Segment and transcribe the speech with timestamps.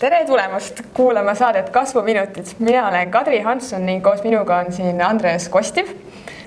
[0.00, 2.46] tere tulemast kuulama saadet Kasvuminutid.
[2.58, 5.86] mina olen Kadri Hanson ning koos minuga on siin Andres Kostiv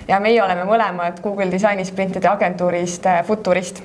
[0.07, 3.84] ja meie oleme mõlemad Google Disaini sprintide agentuurist äh, Futurist.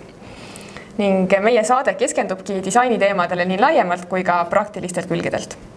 [0.99, 5.72] ning meie saade keskendubki disainiteemadele nii laiemalt kui ka praktilistelt külgedelt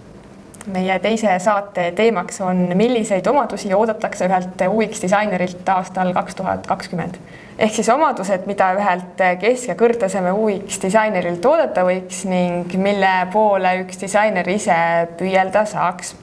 [0.74, 7.18] meie teise saate teemaks on, milliseid omadusi oodatakse ühelt UX disainerilt aastal kaks tuhat kakskümmend.
[7.60, 13.76] ehk siis omadused, mida ühelt kesk- ja kõrgtaseme UX disainerilt oodata võiks ning mille poole
[13.84, 14.78] üks disainer ise
[15.20, 16.16] püüelda saaks.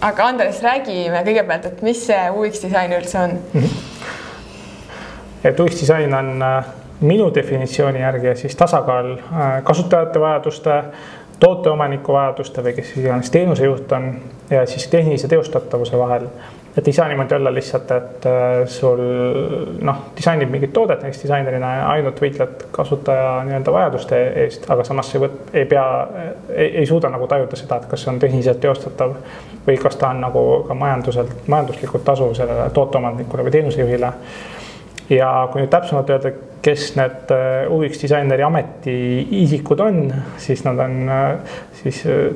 [0.00, 3.60] aga Andres, räägime kõigepealt, et mis see UX disain üldse on mm?
[3.60, 3.70] -hmm.
[5.44, 6.64] et UX disain on äh,
[7.00, 10.82] minu definitsiooni järgi siis tasakaal äh, kasutajate vajaduste
[11.40, 14.08] tooteomaniku vajaduste või kes iganes teenusejuht on
[14.50, 16.26] ja siis tehnilise teostatavuse vahel.
[16.76, 19.00] et ei saa niimoodi olla lihtsalt, et äh, sul
[19.82, 25.30] noh, disainib mingit toodet, näiteks disainerina ainult võitled kasutaja nii-öelda vajaduste eest, aga samas ei
[25.52, 25.86] ei pea,
[26.54, 29.16] ei suuda nagu tajuda seda, et kas see on tehniliselt teostatav
[29.66, 34.12] või kas ta on nagu ka majanduselt, majanduslikult tasuv sellele tooteomanikule või teenusejuhile
[35.10, 40.00] ja kui nüüd täpsemalt öelda, kes need äh, UX disaineri ametiisikud on,
[40.40, 42.32] siis nad on äh, siis, äh,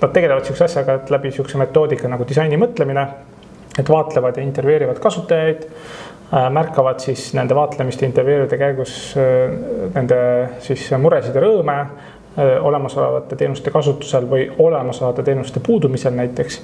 [0.00, 3.06] nad tegelevad sihukese asjaga, et läbi sihukese metoodika nagu disaini mõtlemine,
[3.78, 5.66] et vaatlevad ja intervjueerivad kasutajaid,
[6.28, 9.14] märkavad siis nende vaatlemiste intervjueeride käigus
[9.94, 10.18] nende
[10.60, 11.76] siis muresid ja rõõme
[12.68, 16.60] olemasolevate teenuste kasutusel või olemasolevate teenuste puudumisel näiteks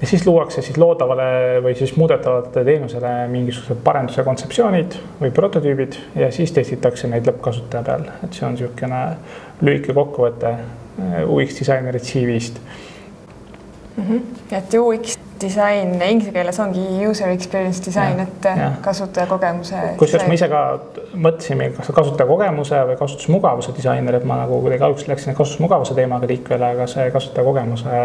[0.00, 1.28] ja siis luuakse siis loodavale
[1.64, 8.08] või siis muudetavale teenusele mingisugused parenduse kontseptsioonid või prototüübid ja siis testitakse neid lõppkasutaja peal,
[8.24, 9.02] et see on niisugune
[9.64, 12.60] lühike kokkuvõte äh, UX disaineri CV-st
[13.96, 14.04] mm.
[14.04, 14.20] -hmm.
[14.58, 18.48] et UX disain inglise keeles ongi user experience design, et
[18.84, 19.76] kasutajakogemuse.
[20.00, 20.62] kusjuures ma ise ka
[21.12, 26.72] mõtlesin, kas kasutajakogemuse või kasutusmugavuse disainer, et ma nagu kuidagi alguses läksin kasutusmugavuse teemaga liikvele,
[26.76, 27.96] aga see kasutajakogemuse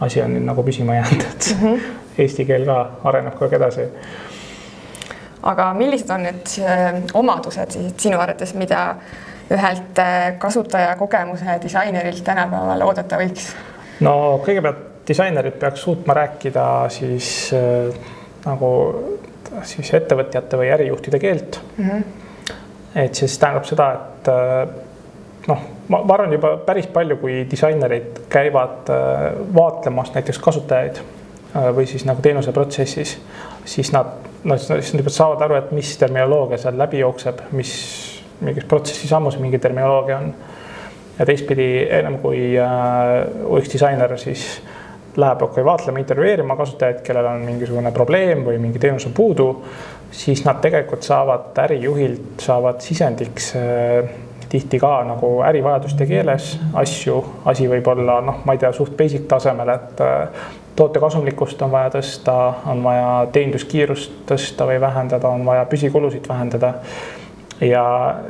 [0.00, 1.80] asi on nüüd nagu püsima jäänud, et mm -hmm.
[2.18, 3.88] eesti keel ka areneb kogu aeg edasi.
[5.42, 8.96] aga millised on need äh, omadused siis sinu arvates, mida
[9.50, 13.52] ühelt äh, kasutajakogemuse disainerilt tänapäeval oodata võiks?
[14.00, 17.94] no kõigepealt disainerid peaks suutma rääkida siis äh,
[18.44, 18.70] nagu
[19.62, 21.90] siis ettevõtjate või ärijuhtide keelt mm.
[21.90, 22.04] -hmm.
[23.04, 24.68] et siis tähendab seda, et äh,
[25.48, 31.68] noh ma, ma arvan juba päris palju, kui disainerid käivad äh, vaatlemas näiteks kasutajaid äh,
[31.76, 33.16] või siis nagu teenuseprotsessis,
[33.68, 37.74] siis nad, noh, siis nad juba saavad aru, et mis terminoloogia seal läbi jookseb, mis
[38.44, 40.34] mingis protsessi sammus mingi terminoloogia on.
[41.18, 44.62] ja teistpidi ennem kui äh, UX disainer siis
[45.16, 49.46] läheb okay, vaatlema, intervjueerima kasutajaid, kellel on mingisugune probleem või mingi teenus on puudu,
[50.10, 54.23] siis nad tegelikult saavad ärijuhilt, saavad sisendiks äh,
[54.54, 57.16] tihti ka nagu ärivajaduste keeles asju,
[57.50, 60.46] asi võib olla noh, ma ei tea, suht basic tasemel, et äh,
[60.78, 62.36] toote kasumlikkust on vaja tõsta,
[62.70, 66.74] on vaja teeninduskiirust tõsta või vähendada, on vaja püsikulusid vähendada.
[67.60, 67.82] ja,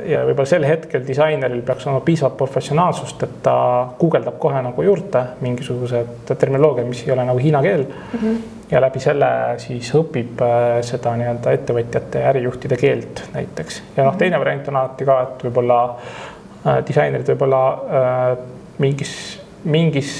[0.05, 3.55] ja võib-olla sel hetkel disaineril peaks olema piisavalt professionaalsust, et ta
[3.99, 8.19] guugeldab kohe nagu juurde mingisugused terminoloogiad, mis ei ole nagu hiina keel mm.
[8.19, 9.27] -hmm ja läbi selle
[9.61, 13.81] siis õpib äh, seda nii-öelda ettevõtjate ja ärijuhtide keelt näiteks.
[13.97, 17.61] ja noh, teine variant on alati ka, et võib-olla äh, disainerid võib-olla
[17.99, 18.29] äh,
[18.81, 19.13] mingis,
[19.63, 20.15] mingis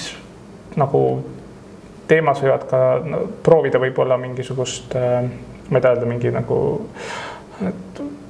[0.77, 1.01] nagu
[2.07, 5.23] teemas võivad ka no, proovida võib-olla mingisugust äh,,
[5.69, 6.59] ma ei tea öelda, mingi nagu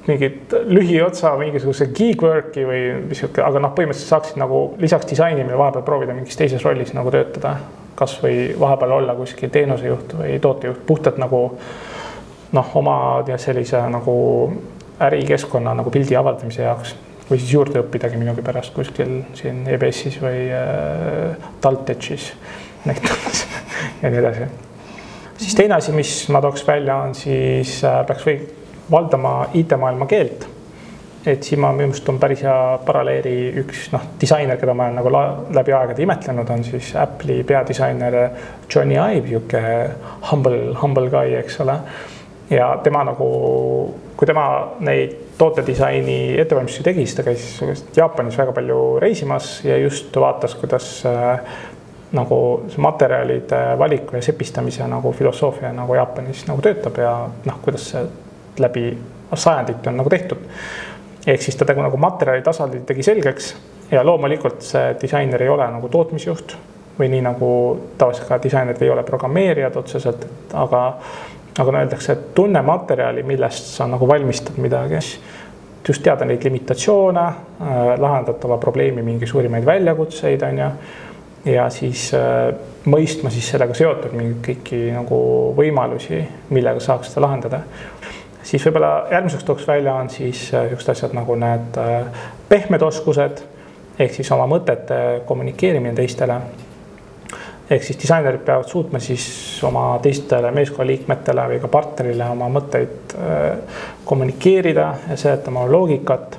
[0.06, 2.82] mingit lühiotsa mingisuguse gig work'i või
[3.18, 7.58] sihuke, aga noh, põhimõtteliselt saaksid nagu lisaks disainimine vahepeal proovida mingis teises rollis nagu töötada
[7.96, 11.42] kasvõi vahepeal olla kuskil teenusejuht või tootejuht puhtalt nagu
[12.56, 12.98] noh, oma
[13.42, 14.16] sellise nagu
[15.02, 16.96] ärikeskkonna nagu pildi avaldamise jaoks
[17.30, 22.32] või siis juurde õppidagi minugi pärast kuskil siin EBS-is või äh, TalTechis
[22.86, 23.46] näiteks
[24.02, 24.50] ja nii edasi.
[25.38, 28.38] siis teine asi, mis ma tooks välja, on siis äh, peaks või
[28.92, 30.48] valdama IT-maailma keelt
[31.26, 32.56] et siin ma minu meelest on päris hea
[32.86, 35.12] paralleeli üks noh, disainer, keda ma olen nagu
[35.58, 38.18] läbi aegade imetlenud, on siis Apple'i peadisainer
[38.70, 39.62] Johnny Ive, sihuke
[40.32, 41.78] humble, humble guy, eks ole.
[42.50, 43.28] ja tema nagu,
[44.18, 44.48] kui tema
[44.86, 50.90] neid tootedisaini ettevalmistusi tegi, siis ta käis Jaapanis väga palju reisimas ja just vaatas, kuidas
[51.10, 51.58] äh,
[52.16, 52.40] nagu
[52.70, 58.06] see materjalide valiku ja sepistamise nagu filosoofia nagu Jaapanis nagu töötab ja noh, kuidas see
[58.62, 58.92] läbi
[59.36, 60.46] sajandite on nagu tehtud
[61.28, 63.56] ehk siis ta tegu nagu materjali tasandil tegi selgeks
[63.92, 66.58] ja loomulikult see disainer ei ole nagu tootmisjuht
[67.00, 67.50] või nii nagu
[67.98, 70.84] tavaliselt ka disainerid ei ole programmeerijad otseselt, aga
[71.58, 75.00] nagu öeldakse, et tunne materjali, millest sa nagu valmistad midagi.
[75.88, 80.70] just teada neid limitatsioone, äh, lahendatava probleemi mingi suurimaid väljakutseid, on ju.
[81.46, 82.56] ja siis äh,
[82.86, 85.20] mõistma siis sellega seotud mingeid kõiki nagu
[85.58, 87.60] võimalusi, millega saaks seda lahendada.
[88.46, 91.80] Siis võib-olla järgmiseks tooks välja on siis niisugused asjad nagu need
[92.50, 93.42] pehmed oskused
[94.00, 96.40] ehk siis oma mõtete kommunikeerimine teistele
[97.70, 99.26] ehk siis disainerid peavad suutma siis
[99.66, 106.38] oma teistele meeskonnaliikmetele või ka partnerile oma mõtteid äh, kommunikeerida ja seletama loogikat.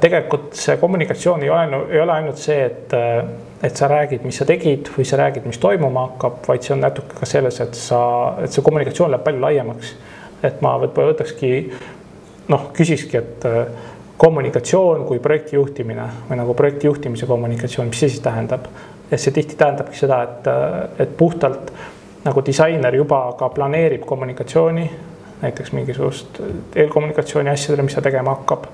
[0.00, 3.24] tegelikult see kommunikatsioon ei ole, ei ole ainult see, et, äh,
[3.62, 6.84] et sa räägid, mis sa tegid või sa räägid, mis toimuma hakkab, vaid see on
[6.84, 8.02] natuke ka selles, et sa,
[8.44, 9.94] et see kommunikatsioon läheb palju laiemaks.
[10.42, 11.52] Et ma võib-olla võtakski
[12.52, 13.90] noh, küsikski, et äh,
[14.22, 18.68] kommunikatsioon kui projekti juhtimine või nagu projekti juhtimise kommunikatsioon, mis see siis tähendab?
[19.10, 20.46] ja see tihti tähendabki seda, et,
[21.04, 21.72] et puhtalt
[22.24, 24.86] nagu disainer juba ka planeerib kommunikatsiooni,
[25.42, 26.40] näiteks mingisugust
[26.76, 28.64] eelkommunikatsiooni asjadele, mis ta tegema hakkab,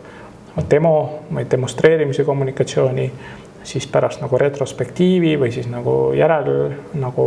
[0.71, 0.95] demo
[1.33, 3.09] või demonstreerimise kommunikatsiooni,
[3.67, 6.53] siis pärast nagu retrospektiivi või siis nagu järel
[7.01, 7.27] nagu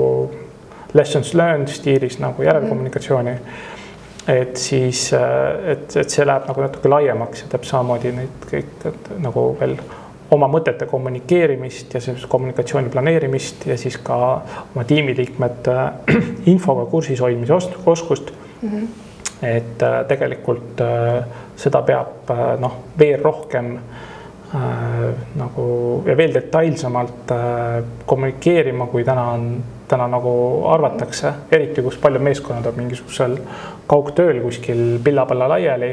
[0.94, 3.36] lessons learned stiilis nagu järelkommunikatsiooni
[4.32, 9.10] et siis, et, et see läheb nagu natuke laiemaks ja täpselt samamoodi neid kõik et,
[9.24, 9.76] nagu veel
[10.32, 14.20] oma mõtete kommunikeerimist ja sellist kommunikatsiooni planeerimist ja siis ka
[14.74, 15.78] oma tiimiliikmete
[16.54, 18.32] infoga kursis hoidmise oskust
[18.62, 18.70] mm.
[18.70, 18.88] -hmm.
[19.42, 21.26] et äh, tegelikult äh,
[21.56, 24.11] seda peab äh, noh, veel rohkem äh,
[24.52, 25.66] nagu
[26.06, 29.46] ja veel detailsemalt äh, kommunikeerima, kui täna on,
[29.88, 30.34] täna nagu
[30.72, 33.38] arvatakse, eriti kus paljud meeskonnad on mingisugusel
[33.88, 35.92] kaugtööl kuskil pilla-palla laiali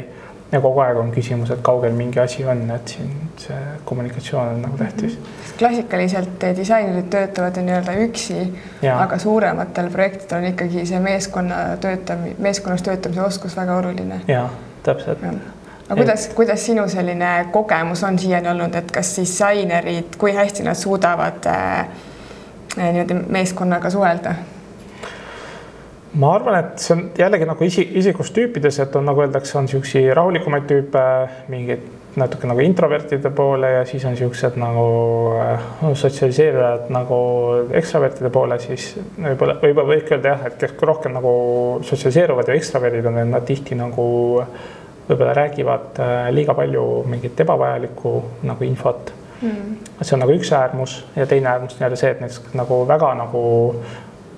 [0.51, 4.63] ja kogu aeg on küsimus, et kaugel mingi asi on, et siin see kommunikatsioon on
[4.65, 5.17] nagu tähtis.
[5.59, 8.41] klassikaliselt disainerid töötavad nii-öelda üksi,
[8.95, 14.21] aga suurematel projektidel on ikkagi see meeskonna töötamine, meeskonnas töötamise oskus väga oluline.
[14.27, 14.49] ja
[14.83, 15.23] täpselt.
[15.89, 20.77] Aga kuidas, kuidas sinu selline kogemus on siiani olnud, et kas disainerid, kui hästi nad
[20.77, 21.87] suudavad äh,
[22.77, 24.35] niimoodi meeskonnaga suhelda?
[26.19, 30.09] ma arvan, et see on jällegi nagu isi, isikustüüpides, et on nagu öeldakse, on niisuguseid
[30.17, 31.03] rahulikumaid tüüpe,
[31.53, 31.83] mingeid
[32.17, 34.87] natuke nagu introvertide poole ja siis on niisugused nagu
[35.37, 37.19] äh, sotsialiseerujad nagu
[37.81, 41.31] ekstravertide poole, siis võib-olla, võib-olla võiks öelda jah, et kes rohkem nagu
[41.85, 44.07] sotsialiseeruvad ja ekstraverdid on, et nad tihti nagu
[45.09, 48.13] võib-olla räägivad äh, liiga palju mingit ebavajalikku
[48.49, 49.77] nagu infot mm..
[50.01, 53.43] see on nagu üks äärmus ja teine äärmus nii-öelda see, et näiteks nagu väga nagu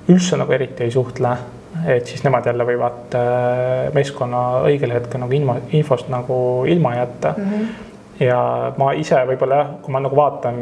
[0.09, 1.35] üldse nagu eriti ei suhtle
[1.87, 7.35] et siis nemad jälle võivad äh, meeskonna õigel hetkel nagu ilma, infost nagu ilma jätta
[7.37, 7.53] mm.
[7.53, 7.87] -hmm
[8.21, 8.37] ja
[8.77, 10.57] ma ise võib-olla jah, kui ma nagu vaatan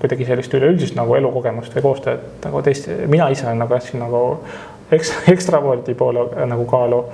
[0.00, 4.20] kuidagi sellist üleüldist nagu elukogemust või koostööd nagu teiste, mina ise nagu jätsin nagu
[4.92, 7.04] ekstra, ekstravordi poole nagu kaalu.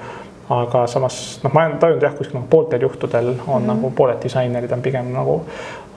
[0.49, 3.67] Aga samas noh, ma olen tajunud jah, kuskil nagu pooltel juhtudel on mm -hmm.
[3.67, 5.43] nagu pooled disainerid on pigem nagu,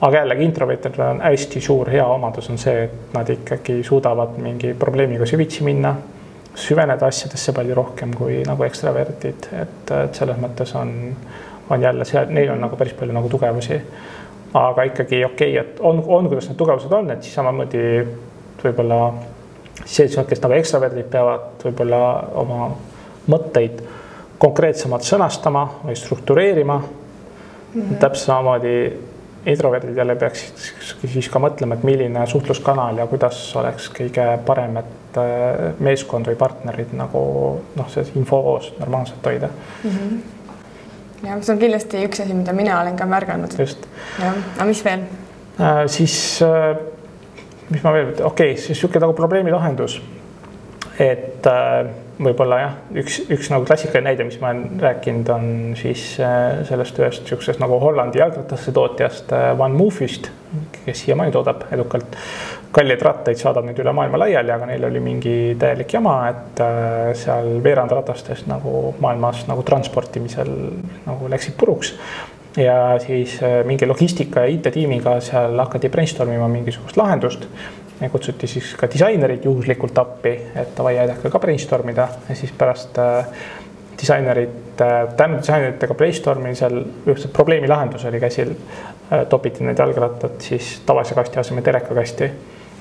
[0.00, 4.74] aga jällegi introvertidel on hästi suur hea omadus on see, et nad ikkagi suudavad mingi
[4.74, 5.94] probleemiga süvitsi minna
[6.54, 11.16] süveneda asjadesse palju rohkem kui nagu ekstravertid, et, et selles mõttes on,
[11.70, 13.80] on jälle seal, neil on nagu päris palju nagu tugevusi.
[14.54, 18.06] aga ikkagi okei okay,, et on, on, kuidas need tugevused on, et siis samamoodi
[18.64, 19.12] võib-olla
[19.84, 22.00] sellised, kes nagu ekstraverdid peavad võib-olla
[22.34, 22.68] oma
[23.32, 23.80] mõtteid
[24.42, 27.80] konkreetsemalt sõnastama või struktureerima mm.
[27.80, 27.96] -hmm.
[28.02, 28.76] täpselt samamoodi
[29.46, 30.58] introverdid jälle peaksid
[31.12, 36.38] siis ka mõtlema, et milline suhtluskanal ja kuidas oleks kõige parem, et äh, meeskond või
[36.38, 37.24] partnerid nagu
[37.76, 39.90] noh, selles infovoos normaalselt hoida mm.
[39.90, 41.26] -hmm.
[41.26, 43.58] ja see on kindlasti üks asi, mida mina olen ka märganud.
[43.58, 43.86] just.
[44.22, 45.06] jah, aga mis veel
[45.60, 45.86] äh,?
[45.86, 46.76] siis äh,
[47.70, 50.00] mis ma veel, okei okay,, siis niisugune nagu probleemi lahendus.
[50.98, 51.90] et äh,
[52.26, 55.46] võib-olla jah, üks, üks nagu klassikaline näide, mis ma olen rääkinud, on
[55.78, 60.30] siis äh, sellest ühest niisugusest nagu Hollandi jalgrattaste tootjast äh, Van Moofist,
[60.82, 62.16] kes siiamaani toodab edukalt
[62.72, 67.12] kalleid rattaid, saadab neid üle maailma laiali, aga neil oli mingi täielik jama, et äh,
[67.18, 70.52] seal veerand ratastest nagu maailmas nagu transportimisel
[71.06, 71.96] nagu läksid puruks.
[72.60, 77.46] Ja siis mingi logistika ja IT-tiimiga seal hakati brainstorm ima mingisugust lahendust
[78.10, 82.98] kutsuti siis ka disainerid juhuslikult appi, et davai, aidake ka brainstorm ida ja siis pärast
[82.98, 83.26] äh,
[84.00, 86.82] disainerid äh,, tänu disaineritega brainstorm imisel
[87.32, 89.26] probleemi lahendus oli käsil äh,.
[89.28, 92.30] topiti need jalgrattad siis tavalise kasti asemel telekakasti.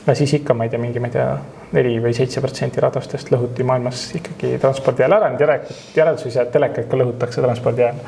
[0.08, 1.28] ja siis ikka, ma ei tea, mingi, ma ei tea,
[1.72, 6.42] neli või seitse protsenti radastest lõhuti maailmas ikkagi transpordi ajal ära, nüüd järelikult järeldus ise,
[6.42, 8.02] et teleka ikka lõhutakse transpordi ajal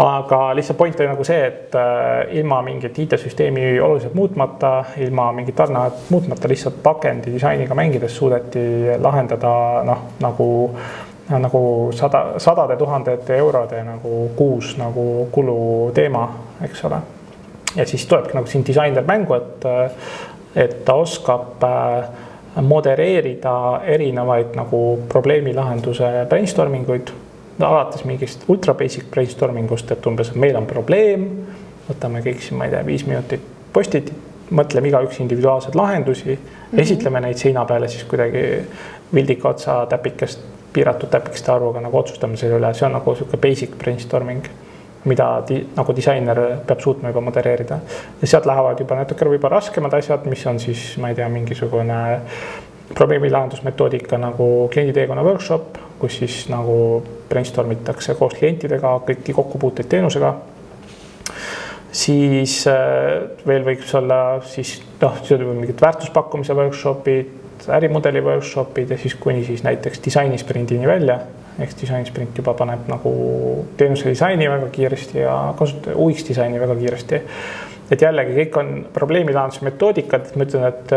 [0.00, 5.56] aga lihtsalt point oli nagu see, et äh, ilma mingit IT-süsteemi oluliselt muutmata, ilma mingit
[5.56, 8.64] tarneahet muutmata, lihtsalt pakendi disainiga mängides suudeti
[8.98, 9.52] lahendada
[9.84, 10.50] noh, nagu
[11.30, 16.24] nagu sada, sadade tuhandete eurode nagu kuus nagu kulu teema,
[16.64, 16.96] eks ole.
[17.76, 19.66] ja siis tulebki nagu siin disainer mängu, et,
[20.56, 22.08] et ta oskab äh,
[22.62, 27.12] modereerida erinevaid nagu probleemi lahenduse brainstorming uid
[27.60, 31.26] no alates mingist ultra basic brainstorming ust, et umbes, et meil on probleem,
[31.88, 34.12] võtame kõik siin, ma ei tea, viis minutit postit,
[34.50, 36.80] mõtleme igaüks individuaalseid lahendusi mm, -hmm.
[36.82, 38.42] esitleme neid seina peale siis kuidagi
[39.14, 40.40] vildika otsa täpikest,
[40.72, 44.50] piiratud täpikeste arvuga nagu otsustame selle üle, see on nagu sihuke basic brainstorming
[45.04, 47.78] mida di, nagu disainer peab suutma juba modereerida.
[48.20, 52.20] ja sealt lähevad juba natukene võib-olla raskemad asjad, mis on siis, ma ei tea, mingisugune
[52.94, 56.76] probleemi lahendusmetoodika nagu klienditeekonna workshop, kus siis nagu
[57.28, 60.34] brainstorm itakse koos klientidega kõiki kokkupuuteid teenusega.
[61.92, 65.20] siis äh, veel võiks olla siis noh,
[65.54, 71.18] mingid väärtuspakkumise workshop'id, ärimudeli workshop'id ja siis kuni siis näiteks disainisprindini välja
[71.60, 73.12] ehk disainisprint juba paneb nagu
[73.76, 77.20] teenuse disaini väga kiiresti ja kasutaja UX disaini väga kiiresti.
[77.90, 80.92] et jällegi kõik on probleemi lahenduse metoodikad, ma ütlen, et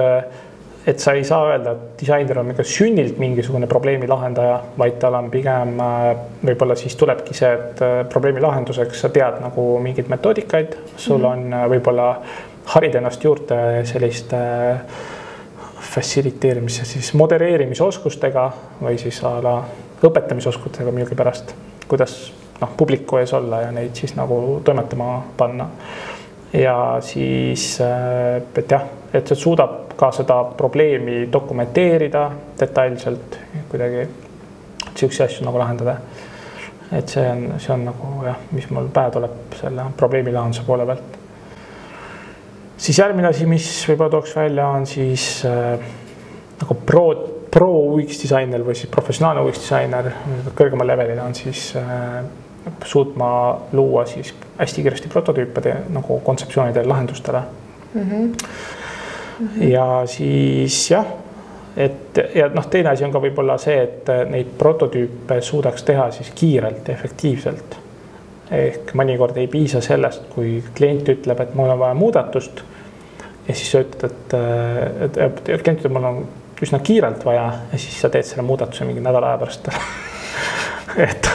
[0.87, 5.15] et sa ei saa öelda, et disainer on nagu sünnilt mingisugune probleemi lahendaja, vaid tal
[5.19, 5.77] on pigem
[6.43, 12.09] võib-olla siis tulebki see, et probleemi lahenduseks sa tead nagu mingeid metoodikaid, sul on võib-olla
[12.75, 14.39] harid ennast juurde selliste
[15.93, 18.45] fassiliteerimise, siis modereerimisoskustega
[18.81, 19.57] või siis a la
[20.03, 21.53] õpetamisoskustega millegipärast,
[21.87, 22.17] kuidas
[22.61, 25.69] noh, publiku ees olla ja neid siis nagu toimetama panna.
[26.53, 32.27] Ja siis, et jah, et see suudab ka seda probleemi dokumenteerida
[32.59, 33.39] detailselt
[33.71, 34.05] kuidagi,
[34.93, 35.97] siukseid asju nagu lahendada.
[36.93, 40.85] et see on, see on nagu jah, mis mul pähe tuleb selle probleemi lahenduse poole
[40.85, 41.19] pealt.
[42.77, 45.79] siis järgmine asi, mis võib-olla tooks välja, on siis äh,
[46.61, 47.07] nagu pro
[47.53, 50.09] pro UX disainer või siis professionaalne UX disainer
[50.57, 52.23] kõrgemal levelil on siis äh,
[52.85, 57.41] suutma luua siis hästi kiiresti prototüüpe nagu kontseptsioonidele, lahendustele
[57.93, 58.01] mm.
[58.01, 59.63] -hmm.
[59.63, 61.05] ja siis jah,
[61.77, 66.31] et ja noh, teine asi on ka võib-olla see, et neid prototüüpe suudaks teha siis
[66.35, 67.79] kiirelt ja efektiivselt.
[68.51, 72.63] ehk mõnikord ei piisa sellest, kui klient ütleb, et mul on vaja muudatust.
[73.47, 76.25] ja siis sa ütled, et, et, et klient ütleb, mul on
[76.61, 79.69] üsna kiirelt vaja ja siis sa teed selle muudatuse mingi nädala aja pärast
[81.07, 81.29] et,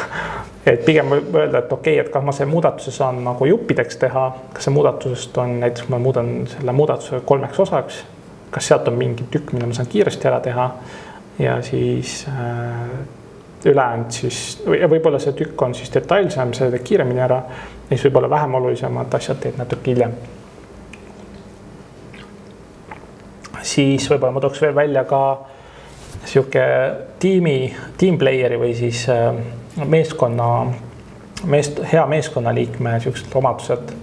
[0.75, 4.00] et pigem võib öelda, et okei okay,, et kas ma selle muudatuse saan nagu juppideks
[4.02, 8.04] teha, kas see muudatusest on näiteks, ma muudan selle muudatuse kolmeks osaks.
[8.50, 10.70] kas sealt on mingi tükk, mille ma saan kiiresti ära teha
[11.38, 12.88] ja siis äh,
[13.64, 17.42] ülejäänud siis võib-olla see tükk on siis detailsem, see teed kiiremini ära.
[17.84, 20.16] ja siis võib-olla vähem olulisemad asjad teed natuke hiljem
[23.62, 25.22] siis võib-olla ma tooks veel välja ka
[26.28, 26.64] sihuke
[27.20, 29.37] tiimi, team player'i või siis äh,
[29.85, 30.49] meeskonna,
[31.44, 33.94] meest, hea meeskonnaliikme siuksed omadused.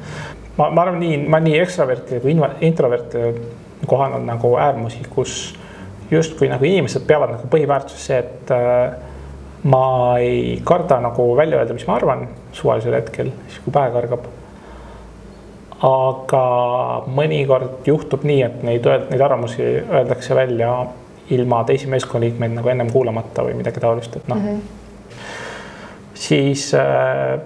[0.58, 3.25] ma, ma arvan nii, ma nii ekstraverti kui introverti
[3.86, 5.53] kohanud nagu äärmusi, kus
[6.12, 8.96] justkui nagu inimesed peavad nagu põhiväärtus see, et äh,
[9.65, 14.27] ma ei karda nagu välja öelda, mis ma arvan suvalisel hetkel, siis kui pähe kargab.
[15.86, 16.44] Aga
[17.12, 20.72] mõnikord juhtub nii, et neid, neid arvamusi öeldakse välja
[21.36, 24.38] ilma teisi meeskonnaliikmeid nagu ennem kuulamata või midagi taolist, et noh.
[24.38, 24.84] Mm -hmm..
[26.27, 27.39] Siis äh,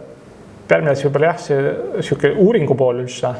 [0.69, 3.33] järgmine asi võib-olla jah, see sihuke uuringu pool üldse.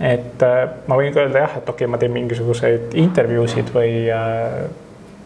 [0.00, 4.06] et äh, ma võin ka öelda jah, et okei okay,, ma teen mingisuguseid intervjuusid või
[4.10, 4.62] äh,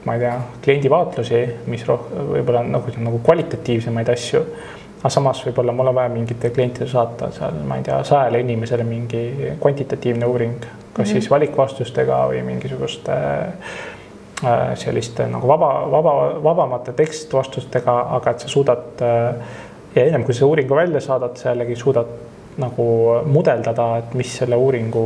[0.06, 4.42] ma ei tea, kliendivaatlusi, mis võib-olla nagu, nagu kvalitatiivsemaid asju
[5.06, 8.86] aga samas võib-olla mul on vaja mingitele klientidele saata seal, ma ei tea, sajale inimesele
[8.86, 9.22] mingi
[9.60, 11.12] kvantitatiivne uuring, kas mm -hmm.
[11.12, 13.95] siis valikvastustega või mingisuguste äh,
[14.76, 16.14] selliste nagu vaba, vaba,
[16.44, 19.54] vabamate tekstvastustega, aga et sa suudad äh,
[19.96, 22.10] ja ennem kui sa uuringu välja saadad, sa jällegi suudad
[22.60, 22.86] nagu
[23.24, 25.04] mudeldada, et mis selle uuringu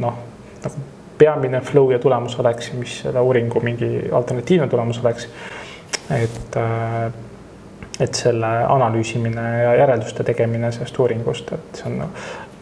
[0.00, 0.18] noh,
[0.64, 0.84] nagu
[1.18, 5.28] peamine flow ja tulemus oleks, mis selle uuringu mingi alternatiivne tulemus oleks.
[6.10, 7.12] et äh,
[8.00, 12.08] et selle analüüsimine ja järelduste tegemine sellest uuringust, et see on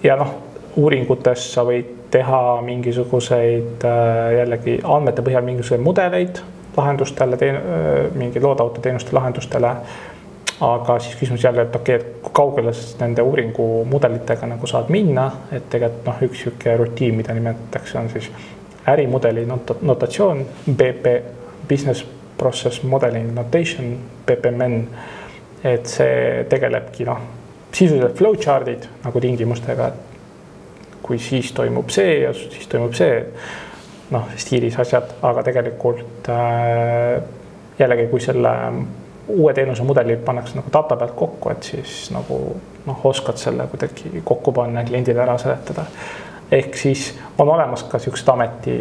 [0.05, 0.35] ja noh,
[0.76, 6.41] uuringutes sa võid teha mingisuguseid äh, jällegi andmete põhjal mingisuguseid mudeleid
[6.76, 7.61] lahendustele, äh,
[8.14, 9.76] mingi loodavate teenuste lahendustele.
[10.62, 14.93] aga siis küsimus jälle, et okei okay,, et kui kaugele sa nende uuringumudelitega nagu saad
[14.95, 18.29] minna, et tegelikult noh, üks sihuke rutiin, mida nimetatakse, on siis
[18.87, 21.17] ärimudeli not notatsioon, BP,
[21.69, 22.05] business
[22.38, 24.79] process modeling notation, BPMN
[25.64, 27.21] et see tegelebki noh,
[27.73, 30.12] sisuliselt flowchart'id nagu tingimustega, et
[31.02, 33.21] kui siis toimub see ja siis toimub see,
[34.14, 37.23] noh, stiilis asjad, aga tegelikult äh,
[37.78, 38.52] jällegi, kui selle
[39.32, 42.38] uue teenusemudeli pannakse nagu data pealt kokku, et siis nagu
[42.87, 45.87] noh, oskad selle kuidagi kokku panna ja kliendile ära seletada.
[46.52, 48.75] ehk siis on olemas ka siuksed ameti,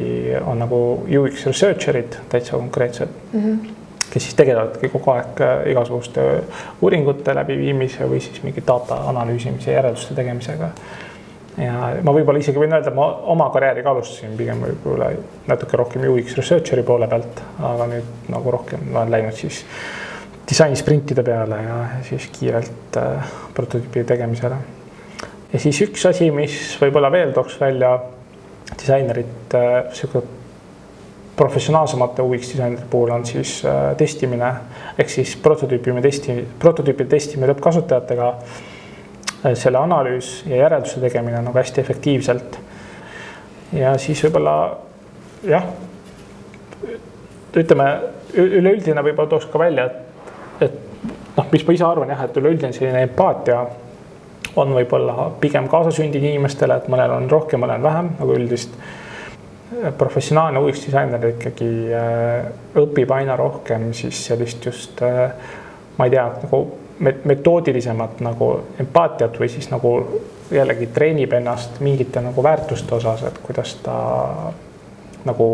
[0.45, 3.43] on nagu UX researcher'id täitsa konkreetsed mm.
[3.43, 3.77] -hmm
[4.11, 6.23] kes siis tegelevadki kogu aeg äh, igasuguste
[6.81, 10.69] uuringute läbiviimise või siis mingi data analüüsimise, järelduste tegemisega.
[11.58, 15.12] Ja ma võib-olla isegi võin öelda, ma oma karjääri ka alustasin pigem võib-olla
[15.51, 17.41] natuke rohkem UX researcher'i poole pealt,
[17.72, 19.65] aga nüüd nagu rohkem olen läinud siis
[20.50, 21.77] disainisprintide peale ja
[22.08, 24.55] siis kiirelt äh, prototüübi tegemisele.
[25.53, 27.98] ja siis üks asi, mis võib-olla veel tooks välja
[28.77, 30.24] disainerit äh, sihuke
[31.36, 34.51] professionaalsemate UX disainerite puhul on siis äh, testimine
[35.00, 38.34] ehk siis prototüüpime testi, prototüüpide testimine lõppkasutajatega.
[39.41, 42.60] Selle analüüs ja järelduse tegemine nagu hästi efektiivselt.
[43.74, 44.55] ja siis võib-olla
[45.48, 45.65] jah,
[47.57, 47.88] ütleme
[48.33, 50.12] üleüldine võib-olla tooks ka välja, et
[50.62, 50.74] et
[51.38, 53.62] noh, mis ma ise arvan jah, et üleüldine selline empaatia
[54.62, 58.75] on võib-olla pigem kaasasündinud inimestele, et mõnel on rohkem, mõnel vähem nagu üldist.
[59.98, 65.31] professionaalne UX disainer ikkagi äh, õpib aina rohkem siis sellist just äh,
[65.98, 66.60] ma ei tea, nagu
[67.00, 69.93] metoodilisemat nagu empaatiat või siis nagu
[70.51, 73.95] jällegi treenib ennast mingite nagu väärtuste osas, et kuidas ta
[75.25, 75.48] nagu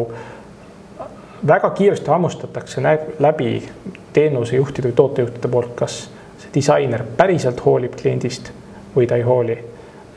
[1.48, 2.82] väga kiiresti hammustatakse
[3.20, 3.70] läbi
[4.14, 5.98] teenusejuhtide või tootejuhtide poolt, kas
[6.42, 8.52] see disainer päriselt hoolib kliendist
[8.96, 9.58] või ta ei hooli.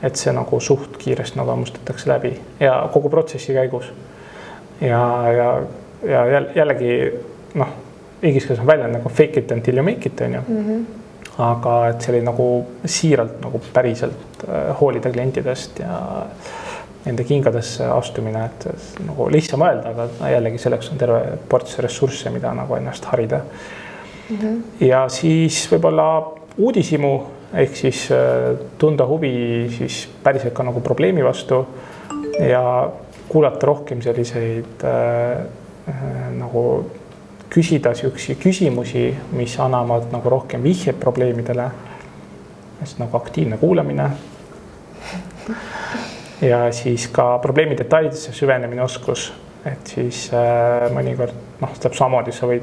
[0.02, 3.92] et see nagu suht kiiresti nagu hammustatakse läbi ja kogu protsessi käigus.
[4.80, 5.62] ja, ja,
[6.02, 7.12] ja jällegi
[7.54, 7.68] noh,
[8.22, 10.64] inglise keeles on väljend nagu fake it until you make it on ju mm.
[10.66, 10.99] -hmm.
[11.40, 12.46] Aga et see oli nagu
[12.84, 15.96] siiralt nagu päriselt äh, hoolida klientidest ja
[17.06, 22.52] nende kingadesse astumine, et nagu lihtsam öelda, aga jällegi selleks on terve ports ressursse, mida
[22.56, 24.36] nagu ennast harida mm.
[24.36, 24.62] -hmm.
[24.84, 26.08] ja siis võib-olla
[26.58, 27.14] uudishimu
[27.54, 31.64] ehk siis äh, tunda huvi siis päriselt ka nagu probleemi vastu
[32.48, 32.90] ja
[33.28, 35.40] kuulata rohkem selliseid äh,
[35.88, 36.90] äh, nagu
[37.50, 41.70] küsida siukseid küsimusi, mis annavad nagu rohkem vihjeid probleemidele.
[42.80, 44.10] sest nagu aktiivne kuulamine.
[46.40, 49.32] ja siis ka probleemi detailidesse süvenemine, oskus,
[49.66, 52.62] et siis äh, mõnikord noh, täpselt samamoodi sa võid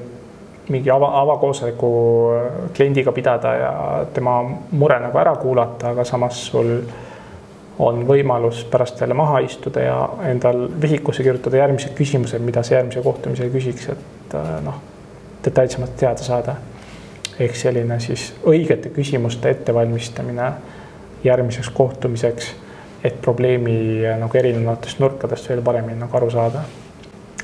[0.69, 1.91] mingi ava, avakoosoleku
[2.75, 3.73] kliendiga pidada ja
[4.13, 6.71] tema mure nagu ära kuulata, aga samas sul
[7.79, 9.97] on võimalus pärast jälle maha istuda ja
[10.31, 14.81] endal vihikusse kirjutada järgmised küsimused, mida sa järgmise kohtumisel küsiks, et äh, noh,
[15.45, 16.55] detailsemalt teada saada.
[17.39, 20.51] ehk selline siis õigete küsimuste ettevalmistamine
[21.23, 22.47] järgmiseks kohtumiseks,
[23.03, 26.63] et probleemi äh, nagu erinevatest nurkadest veel paremini nagu aru saada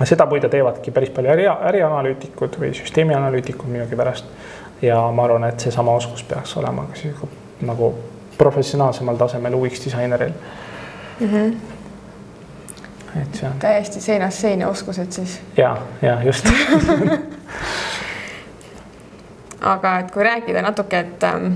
[0.02, 4.26] seda muide teevadki päris palju äri, ärianalüütikud või süsteemianalüütikud millegipärast.
[4.82, 7.16] ja ma arvan, et seesama oskus peaks olema ka siis
[7.62, 7.94] nagu
[8.38, 10.32] professionaalsemal tasemel UX disaineril
[11.20, 11.28] mm.
[11.28, 11.54] -hmm.
[13.22, 13.60] Et see on.
[13.60, 15.40] täiesti seinast seina oskused siis.
[15.58, 16.50] ja, ja just
[19.74, 21.54] aga et kui rääkida natuke, et ähm,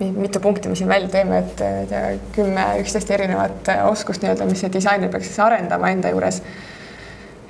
[0.00, 1.56] mitu punkti me siin välja teeme, et
[1.88, 6.42] tea kümme, üksteist erinevat äh, oskust nii-öelda, mis see disainer peaks siis arendama enda juures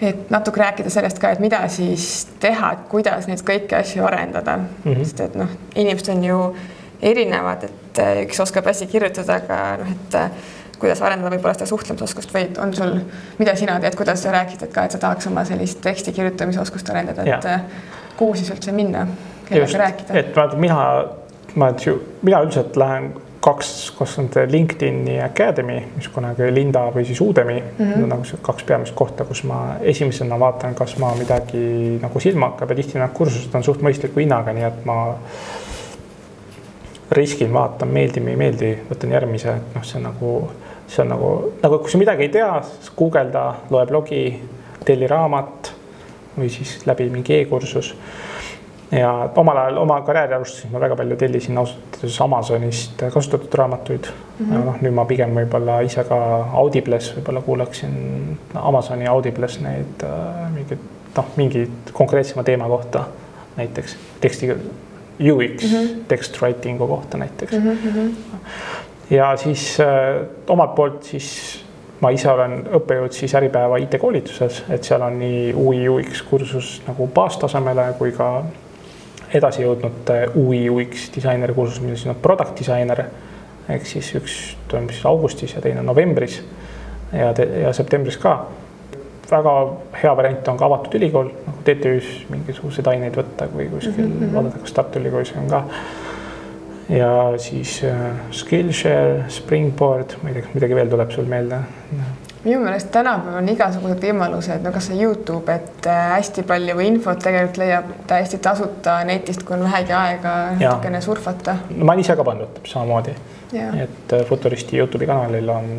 [0.02, 4.56] et natuke rääkida sellest ka, et mida siis teha, et kuidas neid kõiki asju arendada
[4.56, 5.04] mm, -hmm.
[5.04, 6.40] sest et noh, inimesed on ju
[7.02, 10.30] erinevad, et äh, üks oskab hästi kirjutada, aga noh, et äh,
[10.84, 12.94] kuidas arendada võib-olla seda suhtlemisoskust või on sul,
[13.40, 16.90] mida sina teed, kuidas sa rääkisid ka, et sa tahaks oma sellist teksti kirjutamise oskust
[16.92, 17.58] arendada, et ja.
[17.58, 19.06] Äh, kuhu siis üldse minna,
[19.48, 20.18] kellega rääkida?
[20.20, 20.80] et vaata, mina,
[21.60, 21.70] ma,
[22.22, 27.58] mina üldiselt lähen kaks, kas on see LinkedIni Academy, mis kunagi Linda või siis Udemy
[27.60, 28.06] mm, -hmm.
[28.08, 32.72] nagu see kaks peamist kohta, kus ma esimesena vaatan, kas ma midagi nagu silma hakkab
[32.72, 34.98] ja tihti need kursused on suht mõistliku hinnaga, nii et ma
[37.12, 40.30] riskin, vaatan, meeldib, ei meeldi, võtan järgmise, et noh, see on nagu,
[40.86, 41.30] see on nagu,
[41.62, 44.24] nagu kui sa midagi ei tea, siis guugelda, loe blogi,
[44.84, 45.72] telli raamat
[46.36, 47.94] või siis läbi mingi e-kursus
[48.92, 54.06] ja omal ajal oma karjääri alustasin ma väga palju tellisin ausalt öeldes Amazonist kasutatud raamatuid
[54.06, 54.46] mm.
[54.46, 54.64] -hmm.
[54.64, 56.18] noh, nüüd ma pigem võib-olla ise ka
[56.52, 63.04] Audibles võib-olla kuulaksin Amazoni Audibles neid äh, mingeid noh, mingi konkreetsema teema kohta
[63.56, 64.50] näiteks teksti
[65.20, 65.88] UX mm -hmm.
[66.08, 67.70] text writing'u kohta näiteks mm.
[67.70, 68.10] -hmm.
[69.10, 71.30] Ja siis äh, omalt poolt siis
[72.00, 77.06] ma ise olen õppejõud siis Äripäeva IT-koolituses, et seal on nii UI UX kursus nagu
[77.14, 78.42] baastasemele kui ka
[79.34, 83.04] edasi jõudnud UI UX disaineri kursus, milles on product disainer
[83.68, 84.36] ehk siis üks
[84.68, 86.42] toimub siis augustis ja teine novembris
[87.12, 88.36] ja, ja septembris ka.
[89.30, 89.52] väga
[90.02, 94.34] hea variant on ka avatud ülikool, nagu TTÜ-s mingisuguseid aineid võtta, kui kuskil mm -hmm.
[94.34, 95.62] vaadata, kas Tartu Ülikoolis on ka.
[96.88, 101.62] Ja siis äh, Skillshare, Springboard, ma ei tea, kas midagi veel tuleb sul meelde?
[102.44, 107.60] minu meelest tänapäeval on igasugused võimalused, no kasvõi Youtube, et äh, hästi palju infot tegelikult
[107.62, 111.56] leiab täiesti tasuta netist, kui on vähegi aega natukene surfata.
[111.70, 113.16] no ma olen ise ka pannud samamoodi
[113.54, 115.72] et äh, Futuristi Youtube'i kanalil on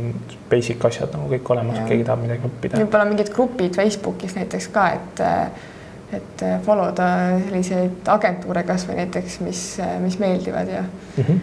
[0.49, 2.81] basic asjad nagu kõik olemas, keegi tahab midagi õppida.
[2.81, 5.23] võib-olla mingid grupid Facebookis näiteks ka, et
[6.13, 7.09] et äh, follow da
[7.47, 9.61] selliseid agentuure kasvõi näiteks, mis,
[10.03, 11.39] mis meeldivad ja mm -hmm.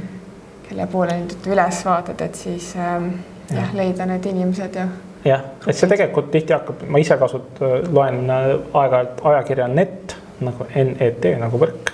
[0.68, 3.09] kelle poole nüüd üles vaatad, et siis ähm,
[3.51, 3.57] ja.
[3.57, 4.87] jah, leida need inimesed ja.
[5.25, 11.27] jah, et see tegelikult tihti hakkab, ma ise kasut-, loen aeg-ajalt ajakirja Net nagu NET
[11.38, 11.92] nagu võrk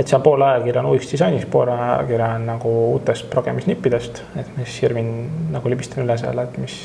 [0.00, 5.10] et on pool ajakirja on UX-disainis, pool ajakirja on nagu uutest progemisnippidest, et mis Irvin
[5.52, 6.76] nagu libistan üle seal, et mis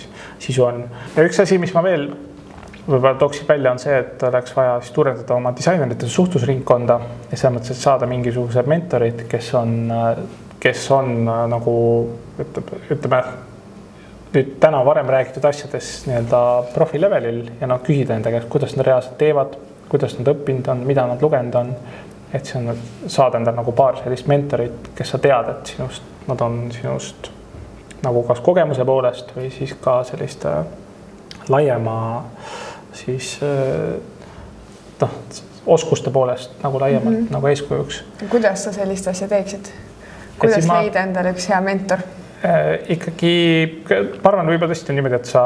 [0.44, 0.84] sisu on.
[1.16, 2.10] ja üks asi, mis ma veel
[2.88, 7.00] võib-olla tooksin välja, on see, et oleks vaja siis suurendada oma disainerite suhtlusringkonda
[7.32, 9.76] ja selles mõttes, et saada mingisugused mentorid, kes on,
[10.62, 11.12] kes on
[11.50, 11.76] nagu
[12.94, 13.22] ütleme,
[14.36, 16.42] nüüd täna varem räägitud asjadest nii-öelda
[16.74, 19.56] profi levelil ja noh, küsida enda käest, kuidas nad reaalselt teevad,
[19.90, 21.72] kuidas nad õppinud on, mida nad lugenud on.
[22.36, 22.76] Et see on,
[23.08, 27.30] saada endale nagu paar sellist mentorit, kes sa tead, et sinust, nad on sinust
[28.04, 30.52] nagu kas kogemuse poolest või siis ka selliste
[31.50, 31.96] laiema
[32.96, 33.96] siis äh,
[35.02, 35.18] noh,
[35.66, 37.34] oskuste poolest nagu laiemalt mm -hmm.
[37.34, 38.04] nagu eeskujuks.
[38.30, 39.72] kuidas sa sellist asja teeksid?
[40.40, 42.00] kuidas ma, leida endale üks hea mentor
[42.46, 42.80] äh,?
[42.90, 43.84] ikkagi,
[44.24, 45.44] ma arvan, võib-olla tõesti on niimoodi, et sa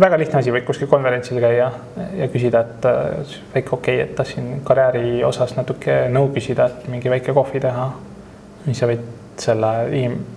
[0.00, 1.70] väga lihtne asi, võid kuskil konverentsil käia
[2.16, 6.88] ja küsida, et äh, väike okei okay,, et tahtsin karjääri osas natuke nõu küsida, et
[6.92, 7.92] mingi väike kohvi teha.
[8.64, 9.04] siis sa võid
[9.40, 9.70] selle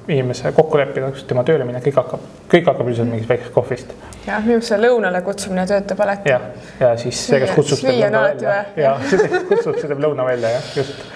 [0.08, 3.94] inimese kokku leppida, kus tema tööle minna, kõik hakkab, kõik hakkab üldiselt mingist väiksest kohvist.
[4.30, 6.32] Jah, minu see lõunale kutsumine töötab alati.
[6.32, 8.58] jah, ja siis see, kes kutsub, teeb lõuna välja.
[8.78, 11.08] ja see, kes kutsub, see teeb lõuna välja, jah, just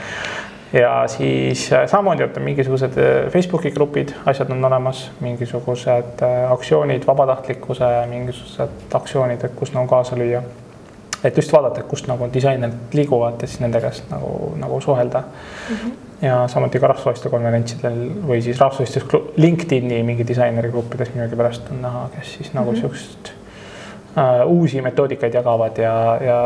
[0.74, 7.08] ja siis äh, samamoodi on mingisugused äh, Facebooki grupid, asjad on olemas, mingisugused äh, aktsioonid,
[7.08, 10.42] vabatahtlikkuse mingisugused aktsioonid, et kus nagu kaasa lüüa.
[11.24, 15.20] et just vaadata, et kust nagu disainerid liiguvad ja siis nende käest nagu, nagu suhelda
[15.22, 15.76] mm.
[15.76, 15.92] -hmm.
[16.24, 22.36] Ja samuti ka rahvusvahelistel konverentsidel või siis rahvusvahelistes LinkedIn'i mingi disainerigrupides millegipärast on näha, kes
[22.38, 22.82] siis nagu mm -hmm.
[22.82, 23.32] siukest
[24.18, 26.40] äh, uusi metoodikaid jagavad ja, ja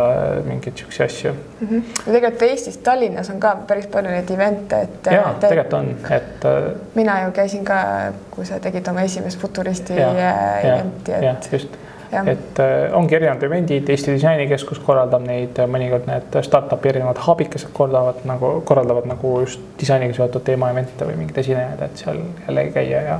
[0.46, 1.68] mingeid siukseid asju mm.
[1.68, 1.84] -hmm.
[2.06, 5.12] ja tegelikult Eestis, Tallinnas on ka päris palju neid event'e, et.
[5.12, 5.48] ja te...
[5.48, 6.46] tegelikult on, et.
[6.46, 7.84] Äh, mina ju käisin ka,
[8.32, 11.52] kui sa tegid oma esimest Futuristi ja, äh, event'i, et.
[11.52, 11.87] just.
[12.12, 18.24] Et äh, ongi erinevad event'id, Eesti Disainikeskus korraldab neid, mõnikord need startup'i erinevad hub'ikesed korraldavad
[18.30, 23.04] nagu, korraldavad nagu just disainiga seotud teema event'e või mingeid esinejaid, et seal jällegi käia
[23.10, 23.20] ja,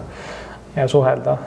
[0.78, 1.38] ja suhelda.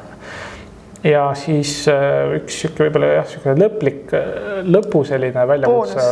[1.04, 6.10] Ja siis äh, üks sihuke võib-olla jah, sihuke lõplik, äh, lõpu selline väljakutse,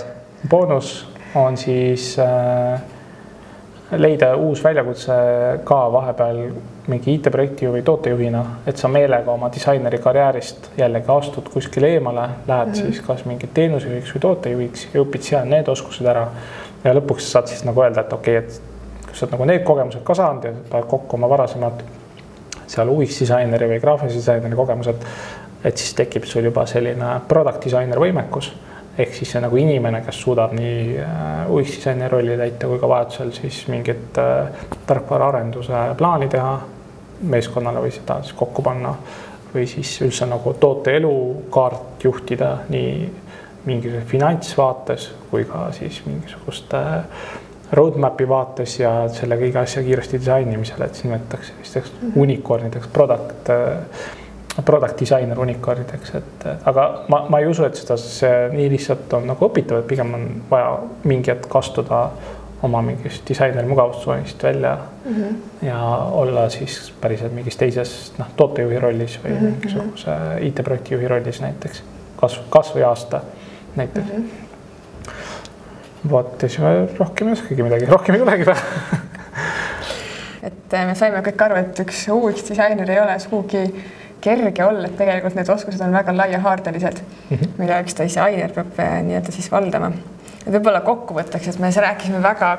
[0.48, 0.94] boonus
[1.36, 2.78] on siis äh,
[3.96, 5.14] leida uus väljakutse
[5.64, 6.40] ka vahepeal
[6.92, 12.68] mingi IT-projekti või tootejuhina, et sa meelega oma disaineri karjäärist jällegi astud kuskile eemale, lähed
[12.68, 12.92] mm -hmm.
[12.92, 16.28] siis kas mingi teenusejuhiks või tootejuhiks ja õpid seal need oskused ära.
[16.84, 19.64] ja lõpuks saad siis nagu öelda, et okei okay,, et kui sa oled nagu need
[19.64, 21.82] kogemused ka saanud ja paned kokku oma varasemad
[22.66, 24.96] seal UX disaineri või graafilise disaineri kogemused,
[25.64, 28.52] et siis tekib sul juba selline product disainer võimekus
[28.98, 33.32] ehk siis see nagu inimene, kes suudab nii äh, disaineri rolli täita kui ka vajadusel
[33.36, 36.58] siis mingit äh, tarkvaraarenduse plaani teha
[37.30, 38.94] meeskonnale või seda siis kokku panna
[39.54, 42.94] või siis üldse nagu toote elukaart juhtida nii
[43.68, 47.28] mingisuguse finantsvaates kui ka siis mingisuguste äh,
[47.72, 52.20] roadmap'i vaates ja selle kõige asja kiiresti disainimisel, et siis nimetatakse sellisteks mm -hmm.
[52.22, 53.50] unicornideks, product,
[54.64, 59.28] product disainer unicornideks, et aga ma, ma ei usu, et seda see nii lihtsalt on
[59.30, 60.72] nagu õpitav, et pigem on vaja
[61.04, 62.08] mingi hetk astuda
[62.66, 65.66] oma mingist disaineri mugavustsoonist välja mm -hmm.
[65.66, 65.78] ja
[66.22, 69.42] olla siis päriselt mingis teises noh, tootejuhi rollis või mm -hmm.
[69.42, 71.82] mingisuguse IT-projekti juhi rollis näiteks
[72.16, 73.20] kasv, kasvõi aasta
[73.76, 74.18] näiteks mm.
[74.18, 74.48] -hmm
[76.10, 78.56] vot ja siis rohkem ei oskagi midagi, rohkem ei tulegi või
[80.42, 83.64] et äh, me saime kõik aru, et üks UX disainer ei ole sugugi
[84.20, 87.56] kerge olla, et tegelikult need oskused on väga laiahaardelised mm, -hmm.
[87.58, 89.92] mida üks disainer peab äh, nii-öelda siis valdama.
[90.46, 92.56] võib-olla kokkuvõtteks, et me rääkisime väga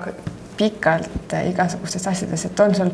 [0.57, 2.91] pikalt äh, igasugustest asjadest, et on sul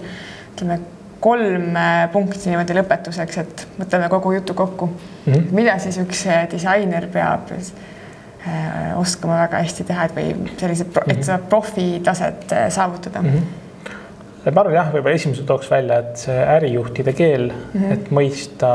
[0.54, 0.80] ütleme
[1.20, 1.78] kolm
[2.12, 5.34] punkti niimoodi lõpetuseks, et mõtleme kogu jutu kokku mm.
[5.34, 5.52] -hmm.
[5.52, 7.52] mida siis üks disainer peab
[8.96, 13.30] oskama väga hästi teha, et või sellised, et seda profitaset saavutada mm.
[13.30, 13.65] -hmm.
[14.46, 17.94] Et ma arvan jah, võib-olla esimesena tooks välja, et see ärijuhtide keel mm, -hmm.
[17.96, 18.70] et mõista,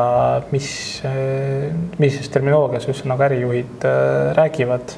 [0.50, 0.70] mis,
[1.98, 4.96] millises terminoloogias just nagu ärijuhid äh, räägivad.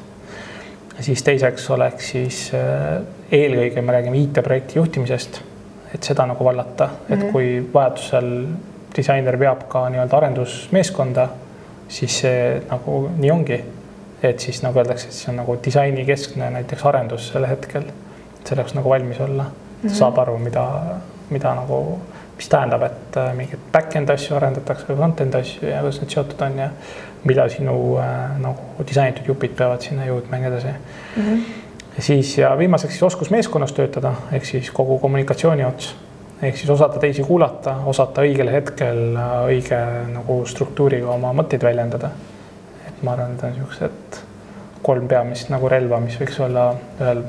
[1.00, 5.40] siis teiseks oleks siis äh, eelkõige me räägime IT-projekti juhtimisest,
[5.94, 7.14] et seda nagu vallata mm, -hmm.
[7.14, 7.32] et mhm.
[7.32, 8.46] kui vajadusel
[8.96, 11.28] disainer veab ka nii-öelda arendusmeeskonda,
[11.88, 13.64] siis see nagu nii ongi.
[14.22, 17.82] et siis nagu öeldakse, et see on nagu disainikeskne näiteks arendus sel hetkel,
[18.44, 19.44] selleks nagu valmis olla
[19.82, 19.94] mm -hmm.
[19.94, 20.66] saab aru, mida,
[21.30, 21.98] mida nagu,
[22.36, 26.40] mis tähendab, et äh, mingeid back-end asju arendatakse või front-end asju ja kuidas need seotud
[26.40, 26.68] on ja
[27.24, 31.22] mida sinu äh, nagu disainitud jupid peavad sinna jõudma ja nii edasi mm.
[31.22, 31.42] -hmm.
[31.98, 35.94] siis ja viimaseks siis oskus meeskonnas töötada ehk siis kogu kommunikatsiooni ots
[36.42, 39.80] ehk siis osata teisi kuulata, osata õigel hetkel äh, õige
[40.12, 42.10] nagu struktuuriga oma mõtteid väljendada.
[42.88, 44.22] et ma arvan, et on niisugused
[44.82, 47.22] kolm peamist nagu relva, mis võiks olla ühel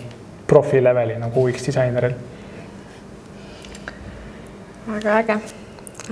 [0.47, 2.15] profileveli nagu UX disaineril
[4.87, 5.39] väga äge.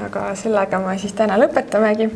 [0.06, 2.10] aga sellega me siis täna lõpetamegi.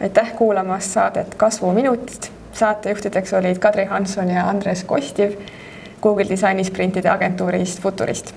[0.00, 2.30] aitäh kuulamast saadet Kasvuminutid.
[2.52, 5.32] saatejuhtideks olid Kadri Hanson ja Andres Kostiv
[6.02, 8.34] Google Disaini sprintide agentuurist Futurist.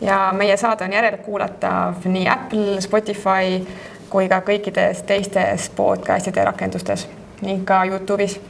[0.00, 3.66] ja meie saade on järelkuulatav nii Apple, Spotify
[4.10, 7.08] kui ka kõikides teistes podcast'ide rakendustes
[7.42, 8.40] ning ka Youtube'is.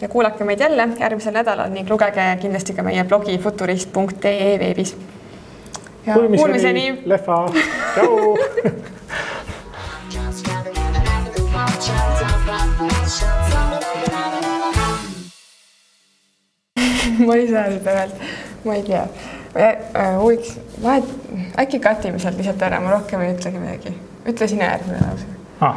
[0.00, 4.96] ja kuulake meid jälle järgmisel nädalal ning lugege kindlasti ka meie blogi futurist.ee veebis
[6.14, 7.38] kuulmiseni, lehva,
[7.94, 8.36] tšau
[17.26, 18.14] ma ei saa seda öelda,
[18.64, 19.04] ma ei tea.
[20.22, 21.04] võiks, vahet,
[21.64, 23.94] äkki katime sealt lihtsalt ära, ma rohkem ei ütlegi midagi.
[24.28, 25.26] ütle sina järgmine lause.
[25.60, 25.76] aa,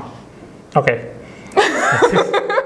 [0.75, 0.97] okei